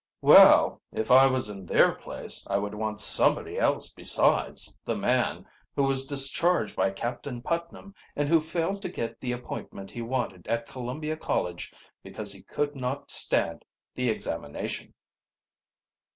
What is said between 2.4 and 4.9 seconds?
I would want somebody else besides